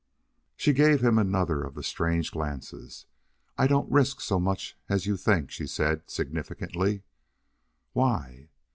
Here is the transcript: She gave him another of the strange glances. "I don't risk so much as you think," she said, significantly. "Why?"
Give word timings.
She 0.57 0.73
gave 0.73 1.01
him 1.01 1.19
another 1.19 1.61
of 1.63 1.75
the 1.75 1.83
strange 1.83 2.31
glances. 2.31 3.05
"I 3.55 3.67
don't 3.67 3.91
risk 3.91 4.19
so 4.19 4.39
much 4.39 4.75
as 4.89 5.05
you 5.05 5.15
think," 5.15 5.51
she 5.51 5.67
said, 5.67 6.09
significantly. 6.09 7.03
"Why?" 7.93 8.49